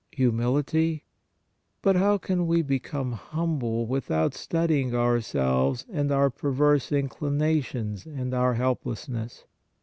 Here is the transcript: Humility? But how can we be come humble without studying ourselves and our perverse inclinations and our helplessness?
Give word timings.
Humility? 0.13 1.03
But 1.83 1.95
how 1.95 2.17
can 2.17 2.47
we 2.47 2.63
be 2.63 2.79
come 2.79 3.11
humble 3.11 3.85
without 3.85 4.33
studying 4.33 4.95
ourselves 4.95 5.85
and 5.93 6.11
our 6.11 6.31
perverse 6.31 6.91
inclinations 6.91 8.07
and 8.07 8.33
our 8.33 8.55
helplessness? 8.55 9.45